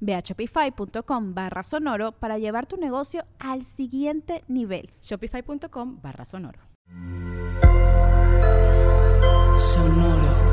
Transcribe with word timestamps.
Ve 0.00 0.14
a 0.14 0.20
shopify.com 0.20 1.34
barra 1.34 1.62
sonoro 1.62 2.12
para 2.12 2.38
llevar 2.38 2.66
tu 2.66 2.76
negocio 2.76 3.24
al 3.38 3.64
siguiente 3.64 4.44
nivel. 4.48 4.90
Shopify.com 5.02 6.00
barra 6.02 6.24
sonoro. 6.24 6.60
Sonoro. 9.56 10.48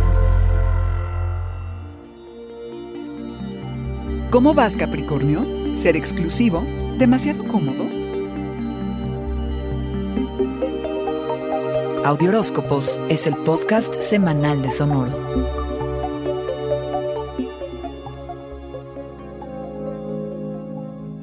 ¿Cómo 4.32 4.54
vas, 4.54 4.76
Capricornio? 4.76 5.46
¿Ser 5.78 5.96
exclusivo? 5.96 6.62
¿Demasiado 6.98 7.48
cómodo? 7.48 7.86
Audioróscopos 12.06 13.00
es 13.10 13.26
el 13.28 13.36
podcast 13.38 14.00
semanal 14.00 14.62
de 14.62 14.70
Sonoro. 14.70 15.65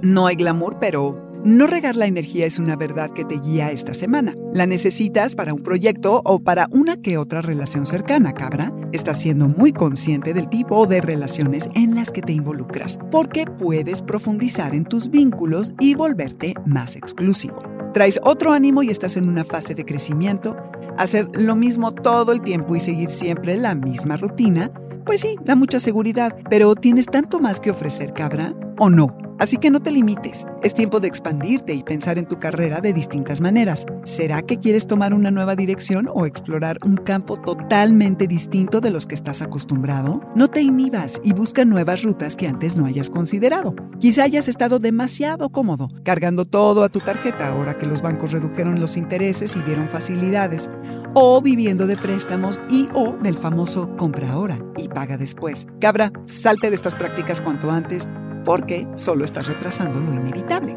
No 0.02 0.26
hay 0.26 0.34
glamour, 0.34 0.78
pero 0.80 1.14
no 1.44 1.68
regar 1.68 1.94
la 1.94 2.06
energía 2.06 2.44
es 2.44 2.58
una 2.58 2.74
verdad 2.74 3.12
que 3.12 3.24
te 3.24 3.38
guía 3.38 3.70
esta 3.70 3.94
semana. 3.94 4.34
La 4.52 4.66
necesitas 4.66 5.36
para 5.36 5.54
un 5.54 5.62
proyecto 5.62 6.22
o 6.24 6.40
para 6.40 6.66
una 6.72 6.96
que 6.96 7.18
otra 7.18 7.40
relación 7.40 7.86
cercana, 7.86 8.32
cabra. 8.32 8.72
Estás 8.90 9.20
siendo 9.20 9.46
muy 9.46 9.72
consciente 9.72 10.34
del 10.34 10.48
tipo 10.48 10.88
de 10.88 11.02
relaciones 11.02 11.70
en 11.76 11.94
las 11.94 12.10
que 12.10 12.20
te 12.20 12.32
involucras, 12.32 12.98
porque 13.12 13.44
puedes 13.46 14.02
profundizar 14.02 14.74
en 14.74 14.86
tus 14.86 15.08
vínculos 15.08 15.72
y 15.78 15.94
volverte 15.94 16.54
más 16.66 16.96
exclusivo. 16.96 17.62
Traes 17.94 18.18
otro 18.24 18.50
ánimo 18.50 18.82
y 18.82 18.90
estás 18.90 19.16
en 19.16 19.28
una 19.28 19.44
fase 19.44 19.76
de 19.76 19.84
crecimiento. 19.84 20.56
Hacer 20.98 21.28
lo 21.32 21.54
mismo 21.54 21.94
todo 21.94 22.32
el 22.32 22.42
tiempo 22.42 22.74
y 22.74 22.80
seguir 22.80 23.08
siempre 23.08 23.56
la 23.56 23.76
misma 23.76 24.16
rutina, 24.16 24.72
pues 25.06 25.20
sí, 25.20 25.36
da 25.44 25.54
mucha 25.54 25.78
seguridad, 25.78 26.34
pero 26.50 26.74
¿tienes 26.74 27.06
tanto 27.06 27.38
más 27.38 27.60
que 27.60 27.70
ofrecer, 27.70 28.12
cabra? 28.12 28.52
¿O 28.78 28.90
no? 28.90 29.21
Así 29.42 29.56
que 29.56 29.70
no 29.70 29.80
te 29.80 29.90
limites, 29.90 30.46
es 30.62 30.72
tiempo 30.72 31.00
de 31.00 31.08
expandirte 31.08 31.74
y 31.74 31.82
pensar 31.82 32.16
en 32.16 32.28
tu 32.28 32.38
carrera 32.38 32.80
de 32.80 32.92
distintas 32.92 33.40
maneras. 33.40 33.86
¿Será 34.04 34.42
que 34.42 34.60
quieres 34.60 34.86
tomar 34.86 35.12
una 35.12 35.32
nueva 35.32 35.56
dirección 35.56 36.08
o 36.14 36.26
explorar 36.26 36.78
un 36.84 36.94
campo 36.94 37.40
totalmente 37.40 38.28
distinto 38.28 38.80
de 38.80 38.92
los 38.92 39.08
que 39.08 39.16
estás 39.16 39.42
acostumbrado? 39.42 40.20
No 40.36 40.46
te 40.46 40.62
inhibas 40.62 41.20
y 41.24 41.32
busca 41.32 41.64
nuevas 41.64 42.04
rutas 42.04 42.36
que 42.36 42.46
antes 42.46 42.76
no 42.76 42.86
hayas 42.86 43.10
considerado. 43.10 43.74
Quizá 43.98 44.22
hayas 44.22 44.46
estado 44.46 44.78
demasiado 44.78 45.48
cómodo, 45.48 45.88
cargando 46.04 46.44
todo 46.44 46.84
a 46.84 46.88
tu 46.88 47.00
tarjeta 47.00 47.48
ahora 47.48 47.76
que 47.76 47.86
los 47.86 48.00
bancos 48.00 48.30
redujeron 48.30 48.78
los 48.78 48.96
intereses 48.96 49.56
y 49.56 49.60
dieron 49.62 49.88
facilidades, 49.88 50.70
o 51.14 51.42
viviendo 51.42 51.88
de 51.88 51.96
préstamos 51.96 52.60
y 52.70 52.88
o 52.94 53.16
del 53.20 53.36
famoso 53.36 53.90
compra 53.96 54.30
ahora 54.30 54.60
y 54.76 54.86
paga 54.86 55.16
después. 55.16 55.66
Cabra, 55.80 56.12
salte 56.26 56.70
de 56.70 56.76
estas 56.76 56.94
prácticas 56.94 57.40
cuanto 57.40 57.72
antes 57.72 58.06
porque 58.44 58.86
solo 58.96 59.24
estás 59.24 59.46
retrasando 59.46 60.00
lo 60.00 60.12
inevitable. 60.14 60.76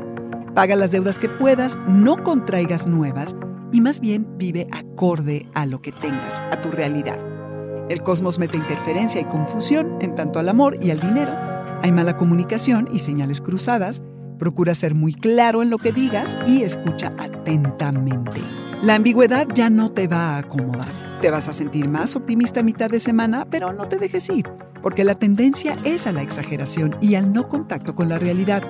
Paga 0.54 0.76
las 0.76 0.92
deudas 0.92 1.20
que 1.20 1.30
puedas, 1.30 1.78
no 1.88 2.24
contraigas 2.24 2.88
nuevas 2.88 3.36
y 3.72 3.82
más 3.82 4.00
bien 4.00 4.38
vive 4.38 4.68
acorde 4.72 5.48
a 5.54 5.66
lo 5.66 5.82
que 5.82 5.92
tengas, 5.92 6.40
a 6.52 6.62
tu 6.62 6.72
realidad. 6.72 7.18
El 7.90 8.02
cosmos 8.02 8.40
mete 8.40 8.58
interferencia 8.58 9.22
y 9.22 9.26
confusión 9.26 9.98
en 10.02 10.16
tanto 10.16 10.40
al 10.40 10.50
amor 10.50 10.78
y 10.82 10.92
al 10.92 11.00
dinero. 11.00 11.32
Hay 11.84 11.92
mala 11.92 12.18
comunicación 12.18 12.90
y 12.92 13.00
señales 13.00 13.42
cruzadas. 13.42 14.02
Procura 14.40 14.74
ser 14.76 14.96
muy 14.96 15.14
claro 15.14 15.62
en 15.62 15.70
lo 15.70 15.78
que 15.78 15.92
digas 15.92 16.36
y 16.48 16.64
escucha 16.64 17.14
atentamente. 17.18 18.42
La 18.82 18.96
ambigüedad 18.96 19.48
ya 19.54 19.70
no 19.70 19.92
te 19.92 20.08
va 20.08 20.36
a 20.36 20.38
acomodar. 20.40 20.88
Te 21.22 21.30
vas 21.30 21.48
a 21.48 21.54
sentir 21.54 21.88
más 21.88 22.16
optimista 22.16 22.60
a 22.62 22.64
mitad 22.64 22.90
de 22.90 23.00
semana, 23.00 23.46
pero 23.50 23.72
no 23.72 23.88
te 23.88 23.98
dejes 23.98 24.30
ir, 24.30 24.46
porque 24.86 25.04
la 25.04 25.16
tendencia 25.16 25.76
es 25.84 26.06
a 26.06 26.12
la 26.12 26.22
exageración 26.22 26.96
y 27.02 27.16
al 27.16 27.34
no 27.34 27.48
contacto 27.48 27.96
con 27.96 28.08
la 28.08 28.20
realidad. 28.20 28.62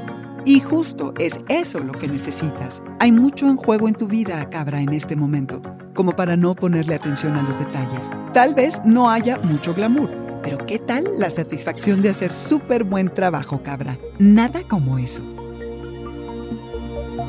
Y 0.46 0.62
justo 0.62 1.14
es 1.20 1.42
eso 1.50 1.80
lo 1.80 1.92
que 1.92 2.08
necesitas. 2.08 2.82
Hay 3.02 3.12
mucho 3.12 3.48
en 3.48 3.58
juego 3.58 3.90
en 3.90 3.96
tu 3.96 4.08
vida, 4.08 4.50
cabra, 4.50 4.80
en 4.80 4.94
este 4.94 5.18
momento, 5.18 5.62
como 5.94 6.14
para 6.14 6.38
no 6.38 6.56
ponerle 6.56 6.96
atención 6.96 7.34
a 7.34 7.44
los 7.44 7.60
detalles. 7.60 8.10
Tal 8.32 8.56
vez 8.56 8.80
no 8.86 9.10
haya 9.10 9.40
mucho 9.40 9.74
glamour, 9.74 10.10
pero 10.42 10.58
¿qué 10.60 10.80
tal 10.80 11.04
la 11.20 11.30
satisfacción 11.30 12.02
de 12.02 12.12
hacer 12.12 12.32
súper 12.32 12.86
buen 12.86 13.10
trabajo, 13.10 13.62
cabra? 13.62 13.98
Nada 14.18 14.62
como 14.70 14.98
eso. 14.98 15.22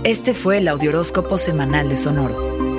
Este 0.04 0.32
fue 0.32 0.58
el 0.58 0.68
Audioróscopo 0.68 1.38
Semanal 1.38 1.88
de 1.88 1.96
Sonoro. 1.96 2.65